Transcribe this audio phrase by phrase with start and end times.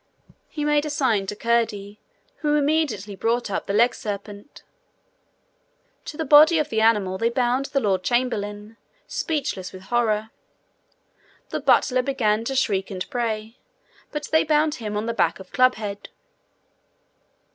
[0.49, 1.99] He made a sign to Curdie,
[2.37, 4.63] who immediately brought up the legserpent.
[6.05, 10.31] To the body of the animal they bound the lord chamberlain, speechless with horror.
[11.49, 13.57] The butler began to shriek and pray,
[14.11, 16.07] but they bound him on the back of Clubhead.